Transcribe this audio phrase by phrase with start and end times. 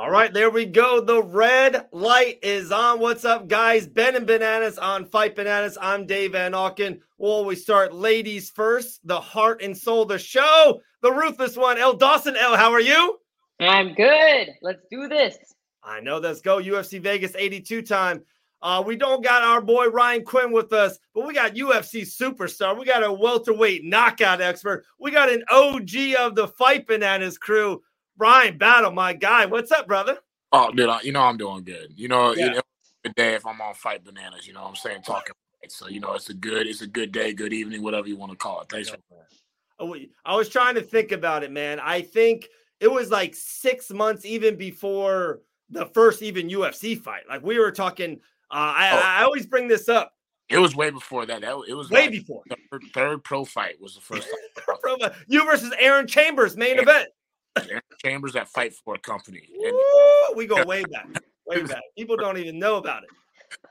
[0.00, 1.02] All right, there we go.
[1.02, 3.00] The red light is on.
[3.00, 3.86] What's up, guys?
[3.86, 5.76] Betting Bananas on Fight Bananas.
[5.78, 7.00] I'm Dave Van Auken.
[7.18, 9.06] Well, always start ladies first.
[9.06, 10.80] The heart and soul, of the show.
[11.02, 12.34] The ruthless one, Elle Dawson.
[12.34, 13.18] Elle, how are you?
[13.60, 14.48] I'm good.
[14.62, 15.36] Let's do this.
[15.84, 16.16] I know.
[16.16, 16.62] Let's go.
[16.62, 18.22] UFC Vegas 82 time.
[18.62, 22.78] Uh, we don't got our boy Ryan Quinn with us, but we got UFC superstar.
[22.78, 24.86] We got a welterweight knockout expert.
[24.98, 27.82] We got an OG of the Fight Bananas crew.
[28.20, 29.46] Bryan Battle, my guy.
[29.46, 30.18] What's up, brother?
[30.52, 31.90] Oh, dude, I, you know I'm doing good.
[31.96, 32.60] You know, Yeah.
[33.02, 34.46] good day if I'm on Fight Bananas.
[34.46, 35.32] You know, what I'm saying talking.
[35.68, 38.30] So you know, it's a good, it's a good day, good evening, whatever you want
[38.32, 38.68] to call it.
[38.70, 38.98] Thanks for
[39.78, 39.96] Oh,
[40.26, 41.80] I was trying to think about it, man.
[41.80, 42.46] I think
[42.78, 45.40] it was like six months even before
[45.70, 47.22] the first even UFC fight.
[47.26, 48.20] Like we were talking.
[48.50, 49.00] Uh, I, Oh.
[49.02, 50.12] I always bring this up.
[50.50, 51.40] It was way before that.
[51.40, 52.42] That it was Way like before.
[52.50, 54.28] the third, third pro fight was the first
[55.02, 56.82] uh, you versus Aaron Chambers main Yeah.
[56.82, 57.08] event.
[57.98, 59.42] Chambers that fight for a company.
[59.52, 61.06] And Woo, we go way back,
[61.46, 61.82] way back.
[61.96, 63.10] People don't even know about it.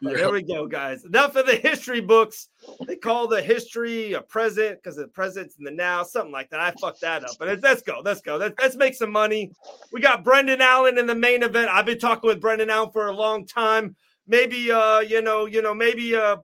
[0.01, 1.05] But there we go, guys.
[1.05, 2.49] Enough of the history books.
[2.85, 6.59] They call the history a present because the present's in the now, something like that.
[6.59, 7.31] I fucked that up.
[7.39, 8.01] But it's- let's go.
[8.03, 8.35] Let's go.
[8.35, 9.51] Let's, let's make some money.
[9.93, 11.69] We got Brendan Allen in the main event.
[11.69, 13.95] I've been talking with Brendan Allen for a long time.
[14.27, 16.37] Maybe uh, you know, you know, maybe uh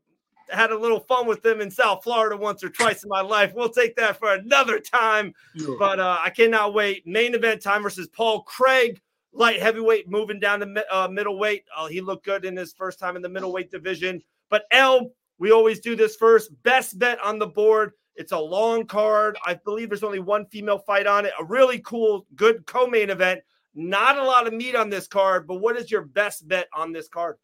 [0.49, 3.53] had a little fun with them in South Florida once or twice in my life.
[3.55, 5.33] We'll take that for another time.
[5.79, 7.05] But uh, I cannot wait.
[7.07, 9.01] Main event time versus Paul Craig,
[9.33, 11.65] light heavyweight, moving down to mi- uh, middleweight.
[11.75, 14.21] Uh, he looked good in his first time in the middleweight division.
[14.49, 16.51] But Elle, we always do this first.
[16.63, 17.91] Best bet on the board.
[18.15, 19.37] It's a long card.
[19.45, 21.33] I believe there's only one female fight on it.
[21.39, 23.41] A really cool, good co-main event.
[23.73, 26.93] Not a lot of meat on this card, but what is your best bet on
[26.93, 27.35] this card?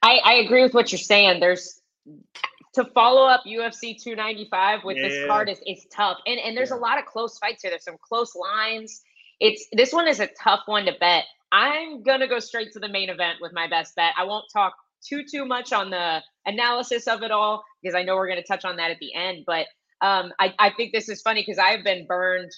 [0.00, 1.40] I, I agree with what you're saying.
[1.40, 1.82] There's
[2.74, 5.08] to follow up UFC 295 with Yeah.
[5.08, 6.18] this card is, is tough.
[6.26, 6.76] And and there's Yeah.
[6.76, 7.70] a lot of close fights here.
[7.70, 9.02] There's some close lines.
[9.40, 11.24] It's this one is a tough one to bet.
[11.52, 14.12] I'm gonna go straight to the main event with my best bet.
[14.16, 14.74] I won't talk
[15.06, 18.64] too too much on the analysis of it all because I know we're gonna touch
[18.64, 19.44] on that at the end.
[19.46, 19.66] But
[20.00, 22.50] um, I, I think this is funny because I've been burned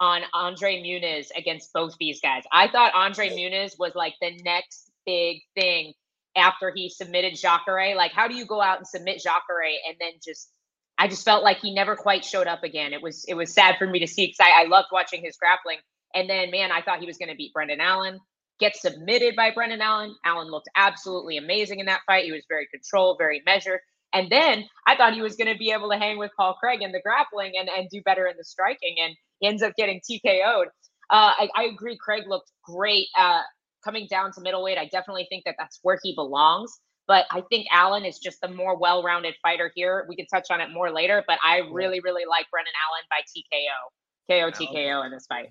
[0.00, 2.42] on Andre Muniz against both these guys.
[2.52, 5.92] I thought Andre Muniz was like the next big thing
[6.36, 7.94] after he submitted Jacare.
[7.94, 10.50] Like, how do you go out and submit Jacare and then just
[10.98, 12.92] I just felt like he never quite showed up again.
[12.92, 15.36] It was it was sad for me to see because I, I loved watching his
[15.36, 15.78] grappling.
[16.14, 18.20] And then man, I thought he was gonna beat Brendan Allen,
[18.60, 20.14] get submitted by Brendan Allen.
[20.24, 22.24] Allen looked absolutely amazing in that fight.
[22.24, 23.80] He was very controlled, very measured.
[24.12, 26.82] And then I thought he was going to be able to hang with Paul Craig
[26.82, 28.96] in the grappling and, and do better in the striking.
[29.02, 30.66] And he ends up getting TKO'd.
[31.10, 31.98] Uh, I, I agree.
[31.98, 33.40] Craig looked great uh,
[33.84, 34.78] coming down to middleweight.
[34.78, 36.80] I definitely think that that's where he belongs.
[37.08, 40.06] But I think Allen is just the more well rounded fighter here.
[40.08, 41.22] We can touch on it more later.
[41.26, 43.90] But I really, really like Brendan Allen by TKO.
[44.30, 45.48] KO TKO in this fight.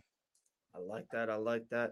[0.74, 1.30] I like that.
[1.30, 1.90] I like that.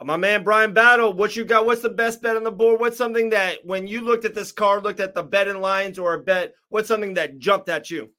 [0.00, 1.66] Uh, My man Bryan Battle, what you got?
[1.66, 2.80] What's the best bet on the board?
[2.80, 6.14] What's something that when you looked at this card, looked at the betting lines or
[6.14, 8.10] a bet, what's something that jumped at you?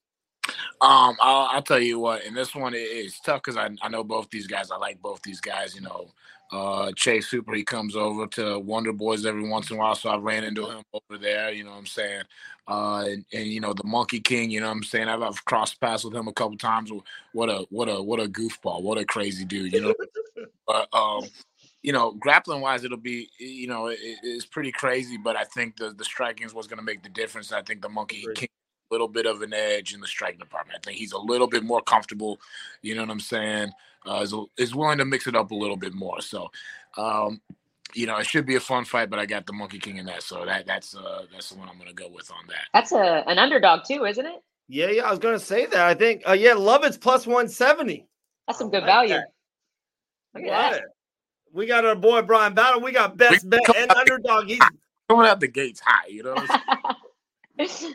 [0.82, 4.02] Um, I'll, I'll tell you what, and this one is tough because I, I know
[4.02, 4.72] both these guys.
[4.72, 5.76] I like both these guys.
[5.76, 6.08] You know,
[6.50, 10.10] uh, Chase Hooper, he comes over to Wonder Boys every once in a while, so
[10.10, 11.52] I ran into him over there.
[11.52, 12.22] You know what I'm saying?
[12.66, 14.50] Uh, and, and you know the Monkey King.
[14.50, 15.06] You know what I'm saying?
[15.06, 16.90] I've, I've crossed paths with him a couple times.
[17.32, 18.82] What a what a what a goofball!
[18.82, 19.72] What a crazy dude!
[19.72, 19.94] You know,
[20.66, 21.26] but um,
[21.84, 25.16] you know, grappling wise, it'll be you know it, it's pretty crazy.
[25.16, 27.52] But I think the the striking is what's going to make the difference.
[27.52, 28.26] I think the Monkey.
[28.34, 28.48] King
[28.92, 30.78] little bit of an edge in the striking department.
[30.78, 32.38] I think he's a little bit more comfortable.
[32.82, 33.72] You know what I'm saying?
[34.06, 36.20] Uh, is, is willing to mix it up a little bit more.
[36.20, 36.50] So,
[36.96, 37.40] um,
[37.94, 39.10] you know, it should be a fun fight.
[39.10, 41.68] But I got the Monkey King in that, so that that's uh, that's the one
[41.68, 42.64] I'm going to go with on that.
[42.74, 44.42] That's a an underdog too, isn't it?
[44.68, 45.80] Yeah, yeah, I was gonna say that.
[45.80, 48.06] I think uh, yeah, Leavitt's plus 170.
[48.46, 49.14] That's some good like value.
[49.14, 49.26] That.
[50.34, 50.82] Look at that.
[51.52, 52.80] We got our boy Bryan Battle.
[52.80, 54.46] We got best bet and underdog.
[54.46, 54.60] He's
[55.08, 56.36] coming out the gates high, you know.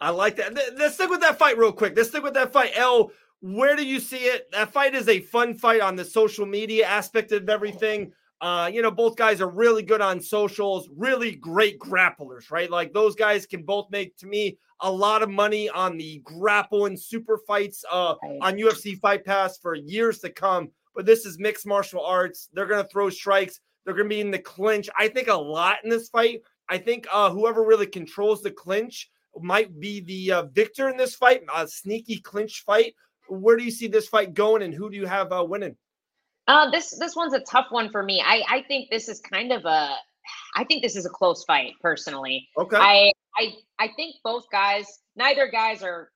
[0.00, 0.54] I like that.
[0.76, 1.94] Let's stick with that fight real quick.
[1.96, 2.72] Let's stick with that fight.
[2.76, 3.10] Elle,
[3.40, 4.50] where do you see it?
[4.52, 8.12] That fight is a fun fight on the social media aspect of everything.
[8.40, 12.70] Uh, you know, both guys are really good on socials, really great grapplers, right?
[12.70, 16.96] Like those guys can both make to me a lot of money on the grappling
[16.96, 20.68] super fights uh on UFC Fight Pass for years to come.
[20.94, 22.48] But this is mixed martial arts.
[22.52, 24.88] They're gonna throw strikes, they're gonna be in the clinch.
[24.96, 26.42] I think a lot in this fight.
[26.68, 29.10] I think uh whoever really controls the clinch
[29.42, 32.94] might be the uh, victor in this fight, a sneaky clinch fight.
[33.28, 35.76] Where do you see this fight going, and who do you have uh, winning?
[36.46, 38.22] Uh, this this one's a tough one for me.
[38.24, 39.94] I I think this is kind of a,
[40.56, 42.48] I think this is a close fight personally.
[42.56, 42.76] Okay.
[42.76, 46.10] I I I think both guys, neither guys are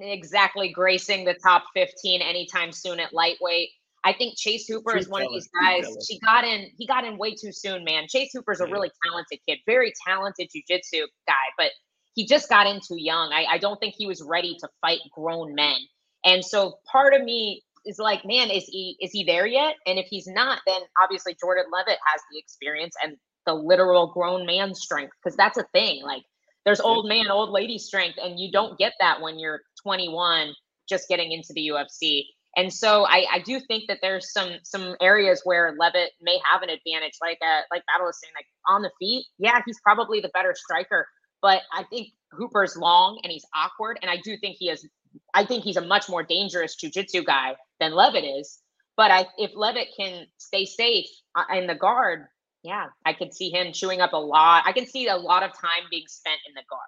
[0.00, 3.70] exactly gracing the top 15 anytime soon at lightweight.
[4.04, 5.86] I think Chase Hooper is one of these guys.
[6.08, 8.06] She got in, he got in way too soon, man.
[8.08, 11.70] Chase Hooper's a really talented kid, very talented jujitsu guy, but
[12.18, 13.32] he just got in too young.
[13.32, 15.76] I, I don't think he was ready to fight grown men.
[16.24, 19.76] And so part of me is like, man, is he is he there yet?
[19.86, 23.16] And if he's not, then obviously Jordan Leavitt has the experience and
[23.46, 26.02] the literal grown man strength because that's a thing.
[26.02, 26.24] Like
[26.64, 30.54] there's old man, old lady strength, and you don't get that when you're 21
[30.88, 32.24] just getting into the UFC.
[32.56, 36.62] And so I, I do think that there's some some areas where Leavitt may have
[36.62, 39.26] an advantage, like uh, like Battle is saying, like on the feet.
[39.38, 41.06] Yeah, he's probably the better striker,
[41.42, 44.86] but I think Hooper's long and he's awkward, and I do think he is.
[45.34, 48.58] I think he's a much more dangerous jujitsu guy than Leavitt is.
[48.96, 51.06] But I, if Leavitt can stay safe
[51.36, 52.26] uh, in the guard,
[52.62, 54.64] yeah, I could see him chewing up a lot.
[54.66, 56.80] I can see a lot of time being spent in the guard.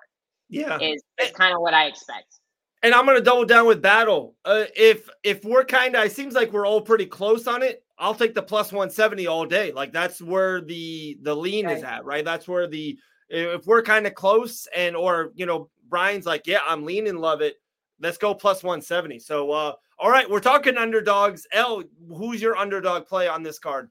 [0.48, 2.40] Yeah, is, is kind of what I expect.
[2.82, 4.34] And I'm gonna double down with battle.
[4.44, 7.84] Uh, if if we're kind of, it seems like we're all pretty close on it.
[7.98, 9.70] I'll take the plus 170 all day.
[9.70, 11.76] Like that's where the the lean right.
[11.76, 12.24] is at, right?
[12.24, 12.98] That's where the
[13.30, 17.56] if we're kind of close and or you know Bryan's like, yeah, I'm leaning Leavitt.
[18.00, 19.18] Let's go plus 170.
[19.20, 21.46] So uh all right, we're talking underdogs.
[21.52, 23.90] Elle, who's your underdog play on this card?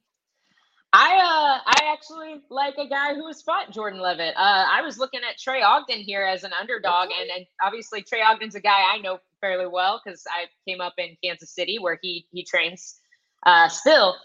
[0.91, 4.35] I uh I actually like a guy who has fought Jordan Leavitt.
[4.35, 8.21] Uh I was looking at Trey Ogden here as an underdog, and, and obviously Trey
[8.21, 11.99] Ogden's a guy I know fairly well because I came up in Kansas City where
[12.01, 12.99] he he trains
[13.45, 14.15] uh still.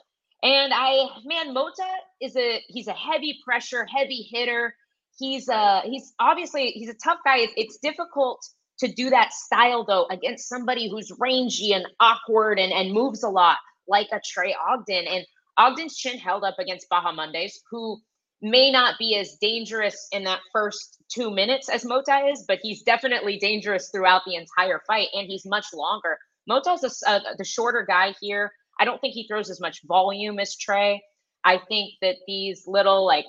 [0.43, 1.87] And I man, Mota
[2.20, 4.75] is a he's a heavy pressure, heavy hitter.
[5.19, 7.46] He's uh he's obviously he's a tough guy.
[7.56, 8.44] It's, difficult
[8.78, 13.28] to do that style though against somebody who's rangy and awkward and, and moves a
[13.28, 15.06] lot like a Trey Ogden.
[15.06, 15.25] And
[15.58, 18.00] Ogden's chin held up against Baja Bahamondes, who
[18.43, 22.82] may not be as dangerous in that first two minutes as Mota is, but he's
[22.82, 26.19] definitely dangerous throughout the entire fight, and he's much longer.
[26.46, 28.52] Mota's a, uh, the shorter guy here.
[28.78, 31.02] I don't think he throws as much volume as Trey.
[31.44, 33.26] I think that these little like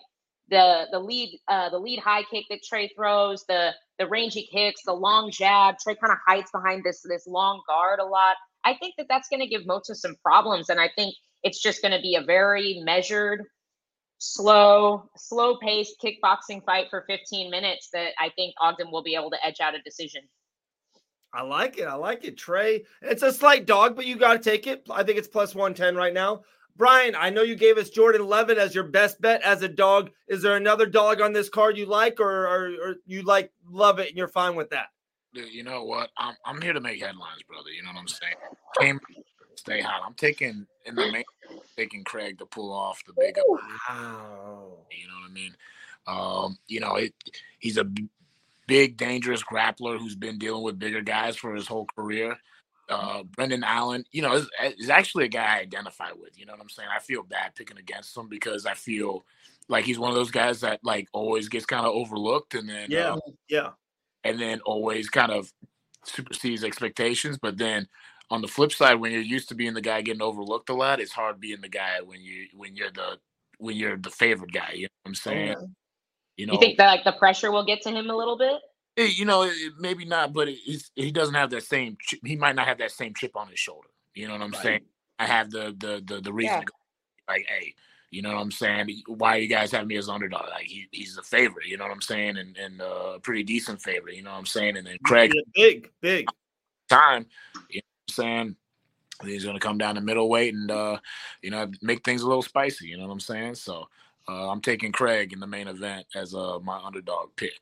[0.49, 4.81] the the lead uh, the lead high kick that Trey throws, the the rangy kicks,
[4.85, 5.75] the long jab.
[5.79, 8.35] Trey kind of hides behind this this long guard a lot.
[8.63, 11.81] I think that that's going to give Mota some problems, and I think it's just
[11.81, 13.43] going to be a very measured,
[14.17, 19.29] slow, slow paced kickboxing fight for 15 minutes that I think Ogden will be able
[19.29, 20.23] to edge out a decision.
[21.31, 21.83] I like it.
[21.83, 22.85] I like it, Trey.
[23.01, 24.87] It's a slight dog, but you got to take it.
[24.89, 26.41] I think it's plus 110 right now.
[26.77, 30.11] Bryan, I know you gave us Jordan Leavitt as your best bet as a dog.
[30.27, 34.09] Is there another dog on this card you like, or, or, or you like Leavitt
[34.09, 34.87] and you're fine with that?
[35.33, 36.09] Dude, you know what?
[36.17, 37.69] I'm, I'm here to make headlines, brother.
[37.69, 38.35] You know what I'm saying?
[38.79, 38.99] Came
[39.55, 40.01] stay hot.
[40.05, 41.23] I'm taking in the main,
[41.75, 43.37] taking Craig to pull off the big.
[43.47, 44.77] Wow.
[44.91, 45.55] You know what I mean?
[46.07, 47.13] Um, you know, it,
[47.59, 47.87] he's a
[48.67, 52.37] big, dangerous grappler who's been dealing with bigger guys for his whole career.
[52.87, 56.37] Uh, Brendan Allen, you know, is, is actually a guy I identify with.
[56.37, 56.89] You know what I'm saying?
[56.95, 59.25] I feel bad picking against him because I feel
[59.67, 62.91] like he's one of those guys that like always gets kind of overlooked, and then
[62.91, 63.69] yeah, uh, yeah,
[64.23, 65.51] and then always kind of
[66.03, 67.39] supersedes expectations.
[67.41, 67.87] But then
[68.29, 70.99] on the flip side, when you're used to being the guy getting overlooked a lot,
[70.99, 73.17] it's hard being the guy when you when you're the
[73.57, 74.73] when you're the favorite guy.
[74.75, 75.55] You know what I'm saying?
[75.59, 75.69] Oh,
[76.37, 78.61] you know, you think that like the pressure will get to him a little bit?
[78.95, 80.57] It, you know, it, maybe not, but it,
[80.95, 81.97] he doesn't have that same.
[82.01, 83.89] Chip, he might not have that same chip on his shoulder.
[84.13, 84.63] You know what I'm right.
[84.63, 84.81] saying?
[85.19, 86.59] I have the the the, the reason yeah.
[86.61, 86.73] to go
[87.27, 87.73] like, hey,
[88.11, 89.03] you know what I'm saying?
[89.07, 90.47] Why you guys have me as underdog?
[90.49, 93.19] Like he, he's a favorite, you know what I'm saying, and and uh, a uh,
[93.19, 94.77] pretty decent favorite, you know what I'm saying.
[94.77, 96.27] And then Craig, yeah, big, big
[96.89, 97.25] time,
[97.69, 98.55] you know what I'm saying?
[99.23, 100.97] He's going to come down to middleweight and uh,
[101.41, 102.87] you know make things a little spicy.
[102.87, 103.55] You know what I'm saying?
[103.55, 103.87] So
[104.27, 107.59] uh, I'm taking Craig in the main event as uh, my underdog pick.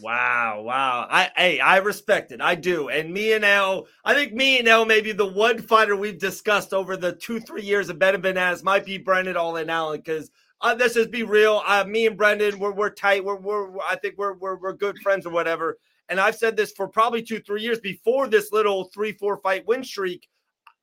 [0.00, 1.06] Wow, wow.
[1.08, 2.40] I hey, I respect it.
[2.40, 2.88] I do.
[2.88, 6.72] And me and Elle, I think me and Elle maybe the one fighter we've discussed
[6.72, 10.00] over the two, three years of Ben and Benaz might be Brendan All in Allen
[10.00, 11.62] because uh, let's just be real.
[11.66, 13.24] Uh, me and Brendan, we're we're tight.
[13.24, 15.78] We're we're I think we're we're we're good friends or whatever.
[16.08, 19.64] And I've said this for probably two, three years before this little three, four fight
[19.66, 20.28] win streak.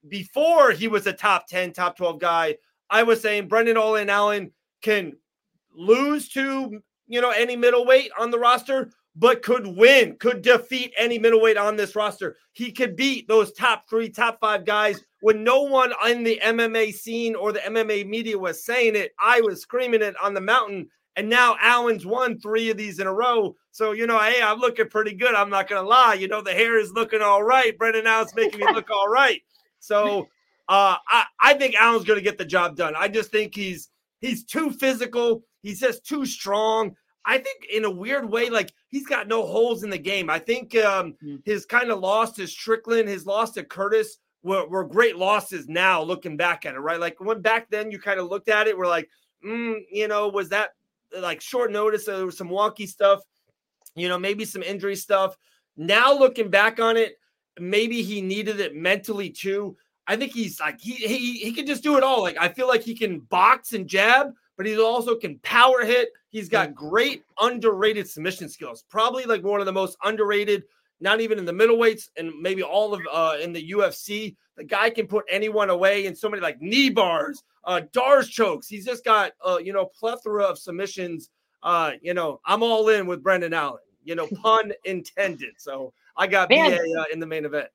[0.07, 2.55] Before he was a top 10, top 12 guy,
[2.89, 5.13] I was saying Brendan All in Allen can
[5.75, 11.17] lose to you know any middleweight on the roster, but could win, could defeat any
[11.17, 12.37] middleweight on this roster.
[12.53, 16.93] He could beat those top three, top five guys when no one in the MMA
[16.93, 19.11] scene or the MMA media was saying it.
[19.19, 20.89] I was screaming it on the mountain.
[21.15, 23.55] And now Allen's won three of these in a row.
[23.71, 25.33] So, you know, hey, I'm looking pretty good.
[25.33, 26.13] I'm not going to lie.
[26.13, 27.75] You know, the hair is looking all right.
[27.75, 29.41] Brendan Allen's making me look all right.
[29.79, 30.27] So,
[30.69, 32.93] uh, I, I think Allen's going to get the job done.
[32.95, 35.43] I just think he's he's too physical.
[35.61, 36.95] He's just too strong.
[37.25, 40.29] I think in a weird way, like he's got no holes in the game.
[40.29, 41.41] I think um, mm.
[41.43, 46.01] his kind of loss to Strickland, his loss to Curtis were, were, great losses now
[46.01, 46.99] looking back at it, right?
[46.99, 49.09] Like when back then you kind of looked at it, we're like,
[49.45, 50.69] mm, you know, was that
[51.19, 52.05] like short notice?
[52.05, 53.19] There was some wonky stuff,
[53.93, 55.35] you know, maybe some injury stuff.
[55.75, 57.15] Now looking back on it,
[57.59, 59.75] maybe he needed it mentally too.
[60.07, 62.21] I think he's like he he he can just do it all.
[62.21, 66.09] Like I feel like he can box and jab, but he also can power hit.
[66.29, 68.85] He's got great underrated submission skills.
[68.89, 70.63] Probably like one of the most underrated,
[71.01, 74.35] not even in the middleweights and maybe all of uh, in the UFC.
[74.55, 78.67] The guy can put anyone away in so many like knee bars, uh, D'Arce chokes.
[78.67, 81.29] He's just got uh, you know plethora of submissions.
[81.63, 83.81] Uh, you know, I'm all in with Brendan Allen.
[84.05, 85.55] You know, pun intended.
[85.57, 86.71] So I got Man.
[86.71, 87.67] BA uh, in the main event.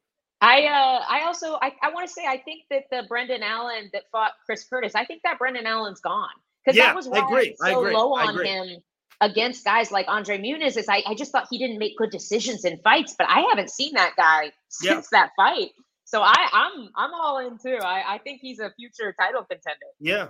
[0.42, 3.90] I uh, I also I, I want to say I think that the Brendan Allen
[3.92, 6.28] that fought Chris Curtis, I think that Brendan Allen's gone
[6.64, 7.56] because yeah, that was why I, agree.
[7.62, 8.82] I was so low on him
[9.20, 10.76] against guys like Andre Muniz.
[10.76, 13.70] Is I, I just thought he didn't make good decisions in fights, but I haven't
[13.70, 15.20] seen that guy since yeah.
[15.20, 15.70] that fight.
[16.04, 17.78] So I, I'm I'm all in too.
[17.80, 19.78] I, I think he's a future title contender.
[20.00, 20.28] Yeah.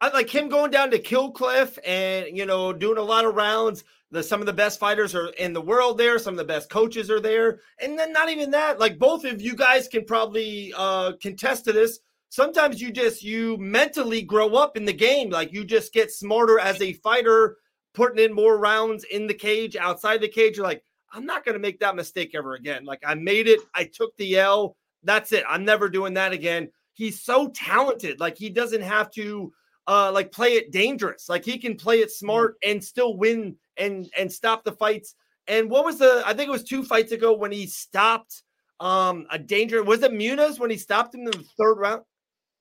[0.00, 3.34] I like him going down to Kill Cliff and you know doing a lot of
[3.34, 3.84] rounds.
[4.10, 6.18] The some of the best fighters are in the world there.
[6.18, 8.80] Some of the best coaches are there, and then not even that.
[8.80, 12.00] Like both of you guys can probably uh, contest to this.
[12.30, 15.30] Sometimes you just you mentally grow up in the game.
[15.30, 17.58] Like you just get smarter as a fighter
[17.92, 20.56] putting in more rounds in the cage outside the cage.
[20.56, 22.84] You're like i'm not going to make that mistake ever again.
[22.84, 23.60] Like i made it.
[23.74, 24.76] I took the l.
[25.02, 25.44] That's it.
[25.48, 26.70] I'm never doing that again.
[26.94, 28.20] He's so talented.
[28.20, 29.52] Like he doesn't have to
[29.86, 31.28] uh like play it dangerous.
[31.28, 35.14] Like he can play it smart and still win and and stop the fights.
[35.46, 38.42] And what was the i think it was two fights ago when he stopped
[38.78, 42.02] um a danger was it Muniz when he stopped him in the third round?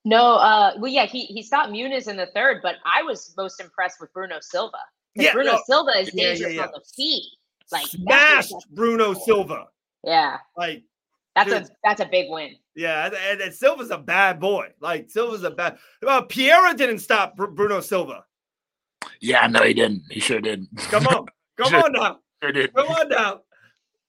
[0.06, 3.60] No, uh, well, yeah, he he stopped Muniz in the third, but I was most
[3.60, 4.78] impressed with Bruno Silva.
[5.16, 7.26] Yeah, Bruno no, Silva is dangerous yeah, yeah, on the feet.
[7.72, 9.68] Like smashed Bruno Silva.
[10.04, 10.84] Yeah, like
[11.36, 12.56] that's a that's a big win.
[12.76, 14.70] Yeah, and, and Silva's a bad boy.
[14.80, 15.78] Like Silva's a bad.
[16.02, 18.26] Well, Pereira didn't stop Br- Bruno Silva.
[19.22, 20.04] Yeah, no, he didn't.
[20.10, 20.70] He sure didn't.
[20.78, 21.26] Come on,
[21.58, 22.20] come on now.
[22.42, 22.74] Sure did.
[22.74, 23.42] Come on now.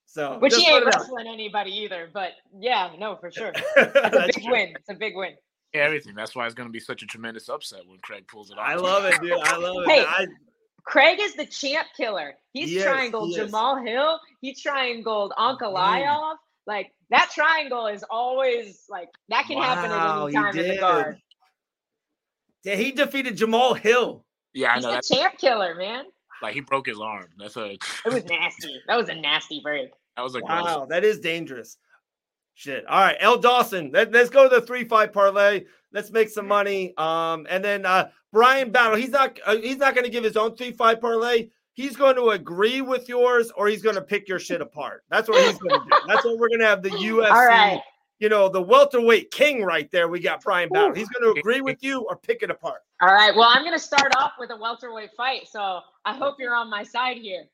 [0.05, 3.53] So, which he ain't wrestling anybody either, but yeah, no, for sure.
[3.77, 4.51] It's a big true.
[4.51, 4.73] win.
[4.77, 5.35] It's a big win
[5.73, 6.15] everything.
[6.15, 8.67] That's why it's going to be such a tremendous upset when Craig pulls it off.
[8.67, 9.31] I love it, dude.
[9.33, 9.89] I love it.
[9.89, 10.27] Hey, I,
[10.83, 12.33] Craig is the champ killer.
[12.53, 14.19] He's yes, triangle he Jamahal Hill.
[14.41, 16.35] He triangled Ankalaev.
[16.67, 20.77] Like that triangle is always like that can wow, happen at any time in the
[20.77, 21.17] guard.
[22.63, 24.23] Yeah, he defeated Jamal Hill.
[24.53, 24.95] Yeah, I He's know.
[24.95, 26.05] He's champ killer, man.
[26.41, 27.27] Like he broke his arm.
[27.37, 27.71] That's a.
[27.71, 28.81] it was nasty.
[28.87, 29.91] That was a nasty break.
[30.17, 30.61] That was a wow.
[30.61, 30.89] Gross.
[30.89, 31.77] That is dangerous.
[32.53, 32.85] Shit.
[32.85, 33.37] All right, Elle.
[33.37, 33.91] Dawson.
[33.93, 35.63] Let, us go to the three five parlay.
[35.93, 36.93] Let's make some money.
[36.97, 38.97] Um, and then uh, Bryan Battle.
[38.97, 39.39] He's not.
[39.45, 41.47] Uh, he's not going to give his own three five parlay.
[41.73, 45.03] He's going to agree with yours, or he's going to pick your shit apart.
[45.09, 45.97] That's what he's going to do.
[46.07, 47.31] That's what we're going to have the UFC.
[47.31, 47.81] All right.
[48.19, 50.07] You know, the welterweight king right there.
[50.07, 50.93] We got Bryan Battle.
[50.93, 52.81] He's going to agree with you or pick it apart.
[53.01, 53.35] All right.
[53.35, 55.47] Well, I'm going to start off with a welterweight fight.
[55.49, 57.45] So I hope you're on my side here.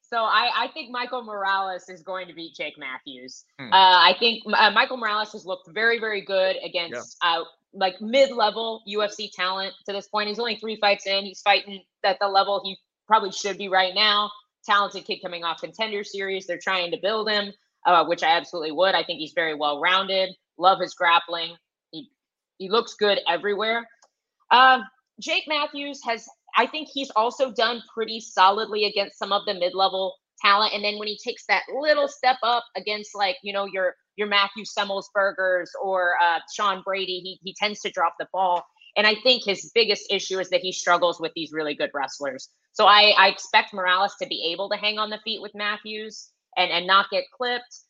[0.00, 3.44] So I, I think Michael Morales is going to beat Jake Matthews.
[3.58, 3.72] Hmm.
[3.72, 7.40] Uh, I think uh, Michael Morales has looked very, very good against yeah.
[7.40, 10.28] uh, like mid-level UFC talent to this point.
[10.28, 11.24] He's only three fights in.
[11.24, 12.76] He's fighting at the level he
[13.06, 14.30] probably should be right now.
[14.64, 16.46] Talented kid coming off contender series.
[16.46, 17.52] They're trying to build him,
[17.86, 18.94] uh, which I absolutely would.
[18.94, 20.30] I think he's very well rounded.
[20.58, 21.54] Love his grappling.
[21.92, 22.10] He
[22.58, 23.86] he looks good everywhere.
[24.50, 24.80] Uh,
[25.20, 30.14] Jake Matthews has I think he's also done pretty solidly against some of the mid-level
[30.42, 30.72] talent.
[30.74, 34.26] And then when he takes that little step up against like, you know, your your
[34.28, 38.64] Matthew Semelsbergers or uh, Sean Brady, he he tends to drop the ball.
[38.96, 42.48] And I think his biggest issue is that he struggles with these really good wrestlers.
[42.72, 46.30] So I, I expect Morales to be able to hang on the feet with Matthews
[46.56, 47.80] and, and not get clipped.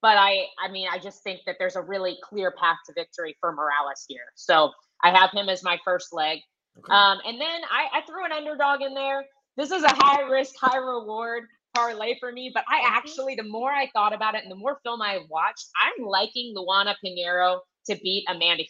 [0.00, 3.36] But I I mean I just think that there's a really clear path to victory
[3.40, 4.26] for Morales here.
[4.36, 4.70] So
[5.02, 6.38] I have him as my first leg.
[6.78, 6.92] Okay.
[6.94, 9.24] Um, and then I, I threw an underdog in there.
[9.56, 12.50] This is a high risk, high reward parlay for me.
[12.54, 15.66] But I actually, the more I thought about it and the more film I watched,
[15.82, 18.64] I'm liking Luana Pinheiro to beat Amanda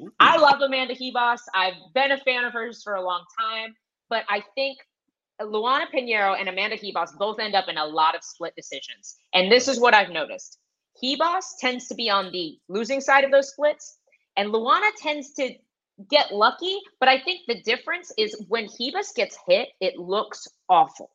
[0.00, 0.12] Ribas.
[0.20, 1.40] I love Amanda Ribas.
[1.54, 3.74] I've been a fan of hers for a long time,
[4.08, 4.78] but I think
[5.40, 9.16] Luana Pinheiro and Amanda Ribas both end up in a lot of split decisions.
[9.32, 10.58] And this is what I've noticed.
[11.02, 13.98] Ribas tends to be on the losing side of those splits,
[14.36, 15.54] and Luana tends to
[16.08, 16.78] get lucky.
[17.00, 21.10] But I think the difference is when Ribas gets hit, it looks awful.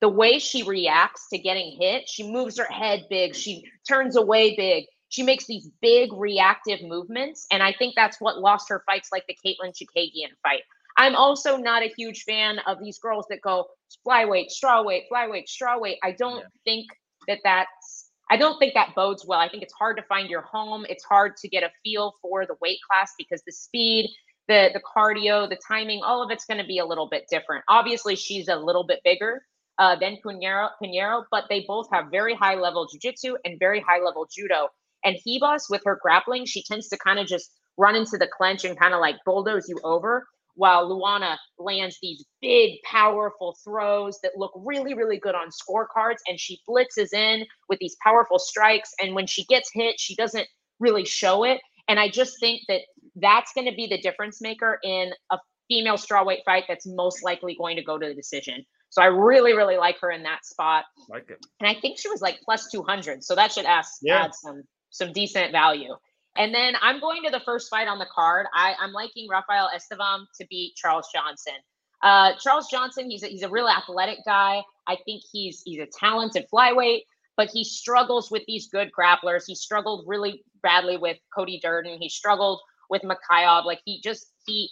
[0.00, 4.56] The way she reacts to getting hit, she moves her head big, she turns away
[4.56, 7.46] big, she makes these big reactive movements.
[7.50, 10.62] And I think that's what lost her fights like the Katlyn Chookagian fight.
[10.96, 13.66] I'm also not a huge fan of these girls that go
[14.06, 15.96] flyweight, strawweight, flyweight, strawweight.
[16.02, 16.46] I don't yeah.
[16.64, 16.86] think
[17.28, 19.38] that that's I don't think that bodes well.
[19.38, 20.86] I think it's hard to find your home.
[20.88, 24.08] It's hard to get a feel for the weight class because the speed,
[24.48, 27.64] the the cardio, the timing, all of it's going to be a little bit different.
[27.68, 29.44] Obviously, she's a little bit bigger
[29.78, 34.02] uh, than Pinheiro, Pinheiro, but they both have very high level jiu-jitsu and very high
[34.02, 34.68] level judo.
[35.04, 38.64] And Ribas, with her grappling, she tends to kind of just run into the clench
[38.64, 44.32] and kind of like bulldoze you over, while Luana lands these big, powerful throws that
[44.36, 46.18] look really, really good on scorecards.
[46.26, 48.92] And she blitzes in with these powerful strikes.
[49.00, 50.46] And when she gets hit, she doesn't
[50.78, 51.60] really show it.
[51.88, 52.80] And I just think that
[53.16, 57.56] that's going to be the difference maker in a female strawweight fight that's most likely
[57.56, 58.64] going to go to the decision.
[58.90, 60.84] So I really, really like her in that spot.
[61.08, 61.38] Like it.
[61.60, 63.24] And I think she was like plus 200.
[63.24, 64.24] So that should ask, yeah.
[64.24, 65.94] add some some decent value.
[66.36, 68.46] And then I'm going to the first fight on the card.
[68.54, 71.54] I, I'm liking Rafael Estevam to beat Charles Johnson.
[72.02, 74.62] Uh, Charles Johnson, he's a, he's a real athletic guy.
[74.86, 77.02] I think he's he's a talented flyweight,
[77.36, 79.44] but he struggles with these good grapplers.
[79.46, 81.98] He struggled really badly with Cody Durden.
[82.00, 83.64] He struggled with Mikhailov.
[83.64, 84.70] Like he just he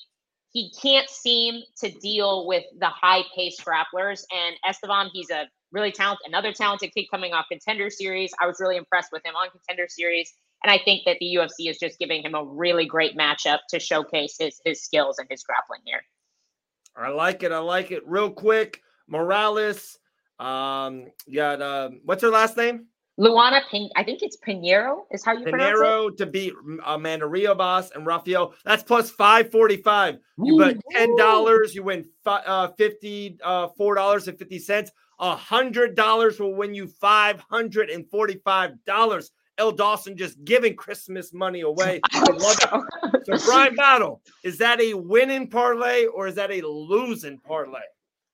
[0.52, 4.24] he can't seem to deal with the high pace grapplers.
[4.32, 8.32] And Estevam, he's a really talented, another talented kid coming off contender series.
[8.40, 10.32] I was really impressed with him on contender series.
[10.62, 13.80] And I think that the UFC is just giving him a really great matchup to
[13.80, 16.02] showcase his his skills and his grappling here.
[16.96, 17.52] I like it.
[17.52, 18.06] I like it.
[18.06, 19.98] Real quick, Morales.
[20.38, 22.86] Um, you got uh, what's her last name?
[23.20, 25.74] Luana Pin, I think it's Pinheiro is how you Pinheiro pronounce it.
[25.74, 26.54] Pinero to beat
[26.86, 28.54] Amanda Ribas and Rafael.
[28.64, 30.18] That's plus 545.
[30.42, 34.90] You bet $10, you win uh, 50 uh, $4.50.
[35.20, 39.30] $100 will win you $545.
[39.58, 39.72] Elle.
[39.72, 42.00] Dawson just giving Christmas money away.
[42.12, 43.10] I love oh, so.
[43.14, 43.40] it.
[43.40, 47.80] So, Bryan Battle, is that a winning parlay or is that a losing parlay?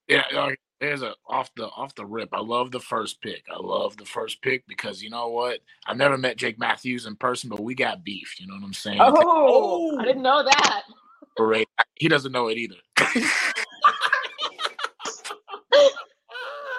[0.07, 2.29] Yeah, uh, there's a off the off the rip.
[2.31, 3.43] I love the first pick.
[3.53, 5.59] I love the first pick because you know what?
[5.85, 8.39] I've never met Jake Matthews in person, but we got beef.
[8.39, 8.99] You know what I'm saying?
[9.01, 9.99] Oh, oh.
[9.99, 10.83] I didn't know that.
[11.35, 11.67] Great.
[11.95, 12.77] He doesn't know it either.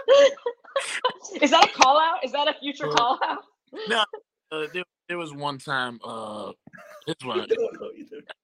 [1.42, 2.24] Is that a call out?
[2.24, 3.38] Is that a future uh, call out?
[3.88, 4.04] No,
[4.50, 6.00] uh, there, there, was one time.
[6.04, 6.52] Uh,
[7.06, 7.46] this one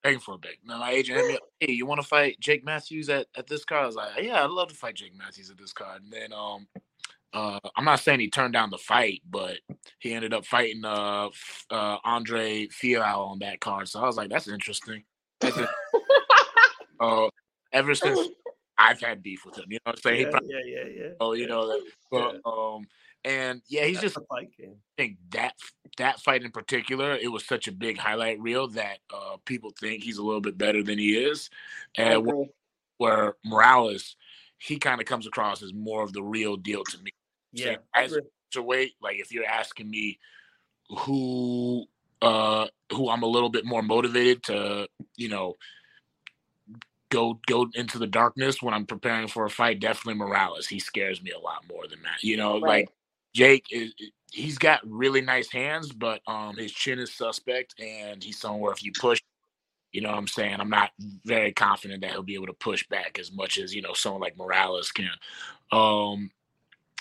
[0.03, 0.59] begging for a big.
[0.65, 1.43] No, my agent hit me up.
[1.61, 3.85] Hey, you want to fight Jake Matthews at, at this card?
[3.85, 6.03] I was like, yeah, I'd love to fight Jake Matthews at this card.
[6.03, 6.67] And then um,
[7.33, 9.59] uh, I'm not saying he turned down the fight, but
[9.99, 11.29] he ended up fighting uh,
[11.71, 13.89] uh Andre Fialho on that card.
[13.89, 15.05] So I was like, that's interesting.
[15.41, 15.59] That's
[17.01, 17.29] uh,
[17.73, 18.29] ever since
[18.77, 20.21] I've had beef with him, you know what I'm saying?
[20.23, 21.09] Yeah, probably, yeah, yeah, yeah.
[21.21, 21.49] Oh, you yeah.
[21.49, 22.87] know, but um,
[23.25, 24.49] and yeah, he's That's just I
[24.97, 25.55] think that
[25.99, 30.03] that fight in particular, it was such a big highlight reel that uh, people think
[30.03, 31.51] he's a little bit better than he is,
[31.97, 32.47] and where,
[32.99, 34.17] where Morales,
[34.59, 37.13] he kind of comes across as more of the real deal to me.
[37.53, 38.17] Yeah, as
[38.57, 40.19] a weight, like if you're asking me
[40.99, 41.87] who
[42.23, 45.55] uh who I'm a little bit more motivated to, you know,
[47.15, 50.67] go go into the darkness when I'm preparing for a fight, definitely Morales.
[50.67, 52.23] He scares me a lot more than that.
[52.23, 52.63] You know, right.
[52.63, 52.89] like
[53.35, 53.95] Jake is
[54.33, 58.83] he's got really nice hands, but um his chin is suspect and he's somewhere if
[58.83, 59.23] you push,
[59.93, 60.57] you know what I'm saying?
[60.59, 60.91] I'm not
[61.25, 64.21] very confident that he'll be able to push back as much as, you know, someone
[64.21, 65.11] like Morales can.
[65.71, 66.31] Um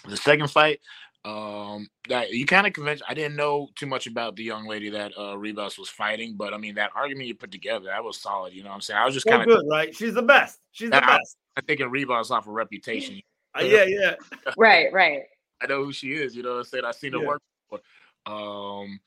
[0.07, 0.79] the second fight,
[1.25, 4.89] um that you kind of convinced I didn't know too much about the young lady
[4.89, 8.19] that uh Ribas was fighting, but I mean that argument you put together, that was
[8.19, 8.99] solid, you know what I'm saying?
[8.99, 9.95] I was just kind of good, right?
[9.95, 10.59] She's the best.
[10.71, 11.37] She's the I, best.
[11.55, 13.21] I, I think Ribas off a reputation.
[13.57, 14.15] Uh, yeah, yeah.
[14.57, 15.21] right, right.
[15.61, 16.35] I know who she is.
[16.35, 16.85] You know what I'm saying?
[16.85, 17.27] I've seen her yeah.
[17.27, 17.83] work before.
[18.25, 18.99] Um,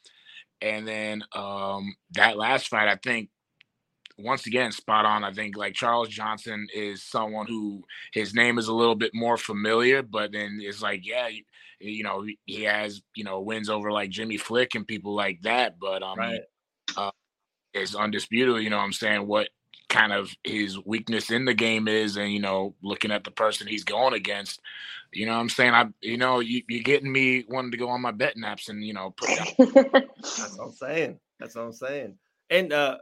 [0.62, 3.28] and then um, that last fight, I think
[4.18, 5.24] once again, spot on.
[5.24, 9.36] I think like Charles Johnson is someone who his name is a little bit more
[9.36, 11.28] familiar, but then it's like, yeah,
[11.80, 15.42] you, you know, he has you know wins over like Jimmy Flick and people like
[15.42, 16.40] that, but um, right.
[16.96, 17.10] uh,
[17.72, 18.62] it's undisputed.
[18.62, 19.48] You know, what I'm saying what
[19.88, 23.66] kind of his weakness in the game is, and you know, looking at the person
[23.66, 24.60] he's going against.
[25.12, 27.88] You know, what I'm saying I, you know, you, you're getting me wanting to go
[27.88, 31.20] on my betting apps and you know, put That's what I'm saying.
[31.38, 32.18] That's what I'm saying.
[32.50, 32.98] And uh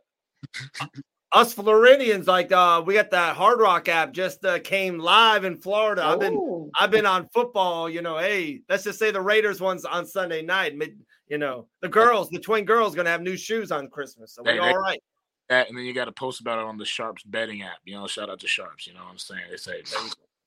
[1.34, 5.56] us Floridians, like uh, we got that Hard Rock app just uh, came live in
[5.56, 6.02] Florida.
[6.04, 6.12] Oh.
[6.12, 6.70] I've been oh.
[6.78, 7.90] I've been on football.
[7.90, 10.76] You know, hey, let's just say the Raiders one's on Sunday night.
[10.76, 14.42] Mid, you know, the girls, the twin girls, gonna have new shoes on Christmas, so
[14.44, 15.02] we're all right.
[15.50, 17.78] That, and then you got to post about it on the Sharps betting app.
[17.84, 18.86] You know, shout out to Sharps.
[18.86, 19.42] You know what I'm saying?
[19.50, 19.82] They say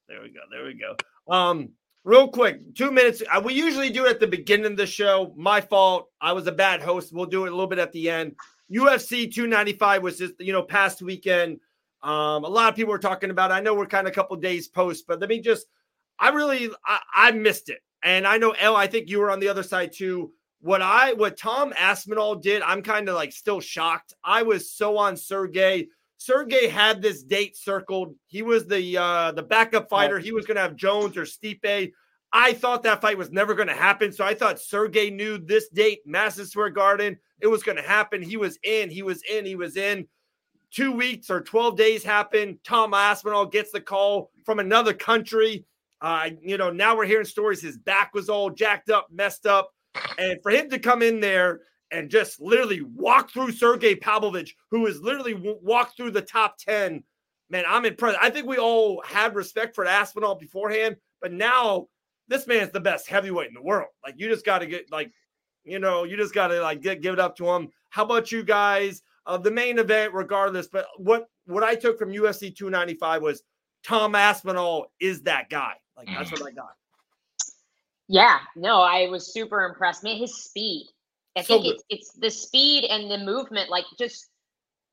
[0.08, 0.95] there we go, there we go.
[1.32, 1.69] Um,
[2.04, 3.21] real quick, two minutes.
[3.30, 5.34] Uh, we usually do it at the beginning of the show.
[5.36, 6.10] My fault.
[6.21, 7.13] I was a bad host.
[7.13, 8.36] We'll do it a little bit at the end.
[8.71, 11.60] UFC 295 was just, you know, past weekend.
[12.03, 13.51] Um, a lot of people were talking about.
[13.51, 13.56] It.
[13.56, 15.67] I know we're kind of a couple days post, but let me just,
[16.19, 17.80] I really, I, I missed it.
[18.03, 20.32] And I know, Elle, I think you were on the other side too.
[20.62, 24.13] What I, what Tom Aspinall did, I'm kind of like still shocked.
[24.23, 25.88] I was so on Sergey.
[26.17, 28.15] Sergey had this date circled.
[28.25, 30.17] He was the uh the backup fighter.
[30.17, 31.91] He was going to have Jones or Stipe.
[32.33, 34.11] I thought that fight was never going to happen.
[34.11, 38.21] So I thought Sergey knew this date, Madison Square Garden, it was going to happen.
[38.21, 40.07] He was in, he was in, he was in.
[40.69, 42.59] Two weeks or 12 days happened.
[42.63, 45.65] Tom Aspinall gets the call from another country.
[46.01, 49.71] Uh, you know, now we're hearing stories his back was all jacked up, messed up.
[50.19, 51.61] And for him to come in there
[51.91, 57.03] and just literally walk through Sergey Pavlovich, who has literally walked through the top 10,
[57.49, 58.19] man, I'm impressed.
[58.21, 61.87] I think we all had respect for Aspinall beforehand, but now
[62.27, 63.89] this man's the best heavyweight in the world.
[64.03, 65.11] Like you just got to get like,
[65.63, 67.69] you know, you just got to like get, give it up to him.
[67.89, 69.01] How about you guys?
[69.25, 73.43] Uh, the main event, regardless, but what what I took from UFC 295 was
[73.83, 75.73] Tom Aspinall is that guy.
[75.95, 76.75] Like that's what I got.
[78.07, 80.03] Yeah, no, I was super impressed.
[80.03, 80.87] Man, his speed.
[81.37, 83.69] I so think it's it's the speed and the movement.
[83.69, 84.27] Like just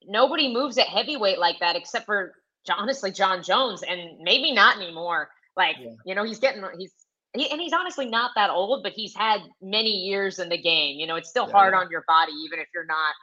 [0.07, 2.35] nobody moves at heavyweight like that except for
[2.77, 5.31] honestly Jon Jones, and maybe not anymore.
[5.57, 5.91] Like yeah.
[6.05, 6.93] you know, he's getting he's
[7.35, 10.99] he, and he's honestly not that old, but he's had many years in the game.
[10.99, 11.81] You know, it's still yeah, hard yeah.
[11.81, 13.15] on your body, even if you're not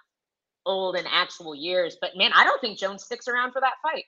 [0.65, 1.97] old in actual years.
[1.99, 4.03] But man, I don't think Jones sticks around for that fight.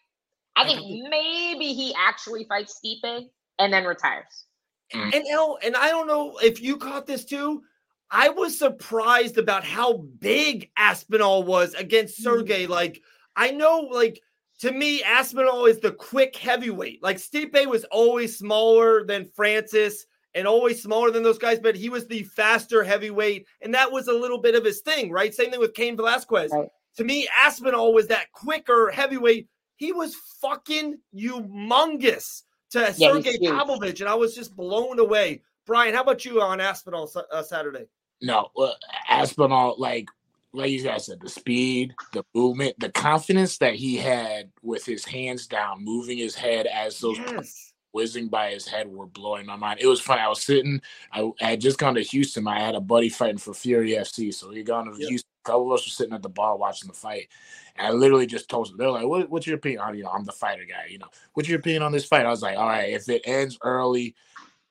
[0.56, 3.28] I, I think, think maybe he actually fights Stipe
[3.60, 4.46] and then retires.
[4.94, 5.16] Mm.
[5.16, 7.64] And Elle, and I don't know if you caught this too.
[8.12, 12.24] I was surprised about how big Aspinall was against mm.
[12.24, 12.68] Sergey.
[12.68, 13.02] Like,
[13.36, 14.22] I know, like
[14.60, 17.04] to me, Aspinall is the quick heavyweight.
[17.04, 21.90] Like Stipe was always smaller than Francis and always smaller than those guys, but he
[21.90, 25.34] was the faster heavyweight, and that was a little bit of his thing, right?
[25.34, 26.52] Same thing with Cain Velasquez.
[26.52, 26.70] Right.
[26.98, 29.48] To me, Aspinall was that quicker heavyweight.
[29.76, 35.42] He was fucking humongous to yeah, Sergey Pavlovich, and I was just blown away.
[35.66, 37.86] Bryan, how about you on Aspinall uh, Saturday?
[38.22, 38.72] No, uh,
[39.10, 40.08] Aspinall, like
[40.54, 45.04] like you guys said, the speed, the movement, the confidence that he had with his
[45.04, 47.74] hands down, moving his head as those yes.
[47.92, 49.80] whizzing by his head were blowing my mind.
[49.82, 50.22] It was funny.
[50.22, 50.80] I was sitting,
[51.12, 52.48] I, I, had just gone to Houston.
[52.48, 54.32] I had a buddy fighting for Fury FC.
[54.34, 55.10] So he gone to yep.
[55.10, 55.30] Houston.
[55.44, 57.30] A couple of us were sitting at the bar watching the fight.
[57.76, 59.82] And I literally just told them, they're like, what, what's your opinion?
[59.82, 62.26] on, you know, I'm the fighter guy, you know, what's your opinion on this fight?
[62.26, 64.16] I was like, all right, if it ends early,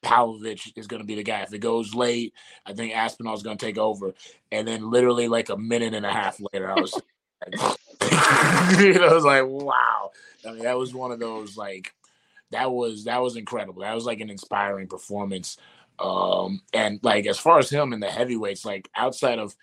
[0.02, 1.42] Pavlovich is going to be the guy.
[1.42, 2.34] If it goes late,
[2.66, 4.14] I think Aspinall is going to take over.
[4.50, 7.00] And then literally like a minute and a half later, I was,
[8.80, 10.10] you know, I was like, wow.
[10.46, 11.94] I mean, that was one of those like,
[12.50, 13.82] that was that was incredible.
[13.82, 15.56] That was like an inspiring performance.
[15.98, 19.56] Um, and like as far as him in the heavyweights, like outside of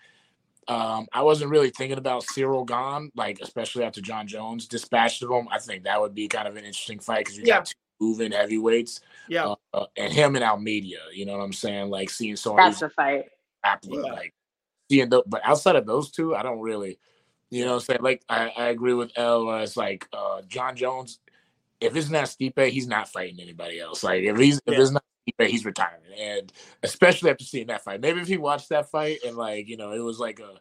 [0.70, 5.32] um, I wasn't really thinking about Ciryl Gane, like especially after Jon Jones dispatched of
[5.32, 5.48] him.
[5.52, 7.58] I think that would be kind of an interesting fight because you yeah.
[7.58, 9.02] got two moving heavyweights.
[9.28, 9.46] Yeah.
[9.48, 9.56] Uh,
[9.96, 11.90] and him and Almeida, you know what I'm saying?
[11.90, 13.26] Like seeing so That's a fight.
[13.84, 14.00] yeah.
[14.02, 14.34] like
[14.90, 17.00] seeing the, but outside of those two, I don't really,
[17.50, 18.02] you know what I'm saying?
[18.02, 21.20] Like I, I agree with Elle, it's like uh, Jon Jones,
[21.80, 24.04] if it's not Stipe, he's not fighting anybody else.
[24.04, 24.74] Like if he's yeah.
[24.74, 26.02] if it's not Stipe, he's retiring.
[26.18, 26.52] And
[26.84, 28.02] especially after seeing that fight.
[28.02, 30.60] Maybe if he watched that fight and like, you know, it was like a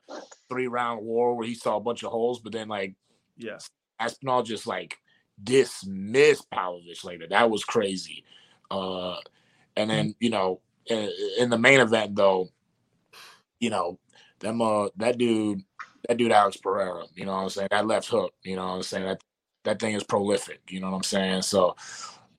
[0.48, 2.94] three round war where he saw a bunch of holes, but then like
[3.36, 3.58] yeah,
[3.98, 4.98] Aspinall just like
[5.42, 7.26] dismissed Pavlovich later.
[7.28, 8.24] That was crazy.
[8.70, 9.16] Uh,
[9.76, 12.48] and then you know, in, in, the main event though,
[13.60, 13.98] you know,
[14.40, 15.62] them uh that dude,
[16.08, 17.68] that dude Alex Pereira, you know what I'm saying?
[17.70, 19.04] That left hook, you know what I'm saying?
[19.04, 19.20] That
[19.64, 21.42] that thing is prolific, you know what I'm saying?
[21.42, 21.76] So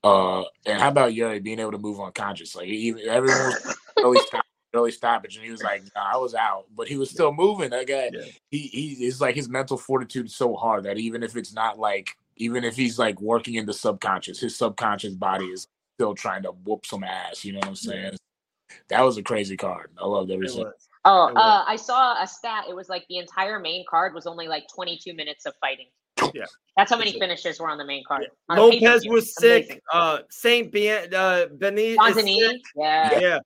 [0.04, 2.54] uh and how about Yuri being able to move unconscious?
[2.54, 3.56] Like even everyone was
[4.02, 4.20] really
[4.74, 7.70] early stoppage, and he was like, nah, "I was out," but he was still moving.
[7.70, 8.24] That guy, Yeah.
[8.50, 11.78] he he is like his mental fortitude is so hard that even if it's not
[11.78, 15.68] like, even if he's like working in the subconscious, his subconscious body is
[16.00, 17.44] still trying to whoop some ass.
[17.44, 18.16] You know what I'm saying?
[18.88, 19.90] That was a crazy card.
[19.98, 20.72] I loved every single.
[21.04, 22.64] Oh, uh, I saw a stat.
[22.70, 25.88] It was like the entire main card was only like 22 minutes of fighting.
[26.34, 26.44] Yeah.
[26.76, 28.28] That's how many It's a- finishes were on the main card.
[28.48, 29.12] On a Lopes pay-per-view.
[29.12, 29.64] was sick.
[29.64, 29.80] Amazing.
[29.92, 32.14] Uh, Saint Ben, uh, Benny, is sick.
[32.16, 33.18] Fontanini, yeah.
[33.18, 33.38] Yeah.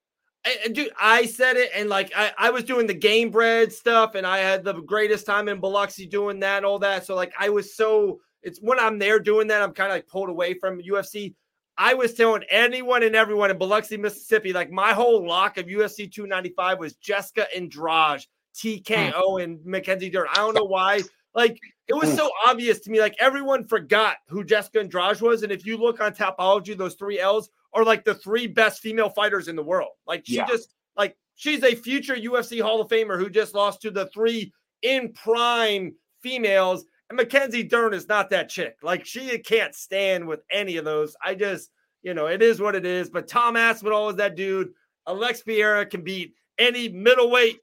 [0.45, 3.73] And, and dude, I said it, and like I, I was doing the game bread
[3.73, 7.07] stuff, and I had the greatest time in Biloxi doing that and all that.
[7.07, 10.07] So like I was so it's when I'm there doing that, I'm kind of like
[10.07, 11.35] pulled away from UFC.
[11.77, 16.11] I was telling anyone and everyone in Biloxi, Mississippi, like my whole lock of UFC
[16.11, 19.43] 295 was Jessica Andrade, TKO, hmm.
[19.43, 20.27] and Mackenzie Dern.
[20.31, 21.03] I don't know why.
[21.35, 21.59] Like
[21.89, 22.17] it was hmm.
[22.17, 23.01] so obvious to me.
[23.01, 27.19] Like everyone forgot who Jessica Andrade was, and if you look on Tapology, those three
[27.19, 29.91] L's are like the three best female fighters in the world.
[30.07, 30.47] Like she Yeah.
[30.47, 34.53] just like she's a future UFC Hall of Famer who just lost to the three
[34.83, 36.85] in prime females.
[37.15, 38.77] And Mackenzie Dern is not that chick.
[38.83, 41.15] Like she can't stand with any of those.
[41.25, 41.71] I just,
[42.03, 43.09] you know, it is what it is.
[43.09, 44.71] But Tom Aspinall is that dude.
[45.07, 47.59] Alex Pereira can beat any middleweight,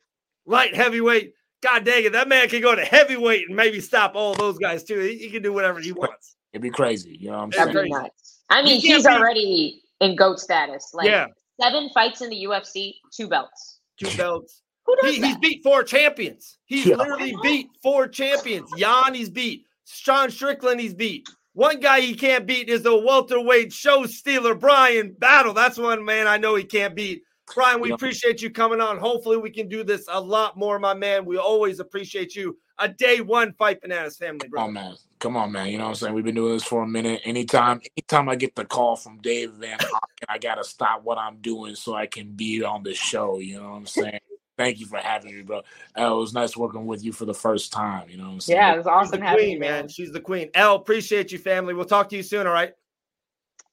[0.46, 1.34] light heavyweight.
[1.62, 4.86] God dang it, that man can go to heavyweight and maybe stop all those guys
[4.86, 5.00] too.
[5.00, 6.38] He, he can do whatever he wants.
[6.54, 7.18] It'd be crazy.
[7.20, 7.66] You know what I'm saying?
[7.68, 8.04] That'd be crazy.
[8.04, 8.40] nuts.
[8.50, 10.92] I mean, He he's be- already in GOAT status.
[10.94, 11.28] Like Yeah.
[11.62, 13.80] seven fights in the UFC, two belts.
[14.00, 14.62] Two belts.
[14.92, 15.28] Who does He, that?
[15.28, 16.58] he's beat four champions.
[16.66, 16.98] He's Yeah.
[16.98, 18.70] literally beat four champions.
[18.78, 19.66] Jan, he's beat.
[19.86, 21.30] Sean Strickland, he's beat.
[21.54, 25.54] One guy he can't beat is the welterweight show stealer, Bryan Battle.
[25.54, 27.24] That's one man I know he can't beat.
[27.54, 27.96] Bryan, we Yeah.
[27.96, 28.98] appreciate you coming on.
[28.98, 31.26] Hopefully, we can do this a lot more, my man.
[31.26, 32.58] We always appreciate you.
[32.80, 34.62] A day one fight bananas family, bro.
[34.62, 34.96] Come on, man.
[35.20, 35.68] Come on, man.
[35.68, 36.14] You know what I'm saying?
[36.14, 37.22] We've been doing this for a minute.
[37.26, 41.38] Anytime, anytime I get the call from Dave Van Auken, I gotta stop what I'm
[41.42, 43.40] doing so I can be on the show.
[43.40, 44.20] You know what I'm saying?
[44.62, 45.58] Thank you for having me, bro.
[45.97, 48.10] Uh, it was nice working with you for the first time.
[48.10, 48.58] You know what I'm saying?
[48.60, 49.71] yeah, it was She's awesome the having queen, you, man.
[49.71, 49.88] man.
[49.89, 50.50] She's the queen.
[50.54, 51.74] Elle, appreciate you, family.
[51.74, 52.45] We'll talk to you soon.
[52.45, 52.74] All right.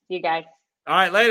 [0.09, 0.45] You guys.
[0.87, 1.27] All right, later.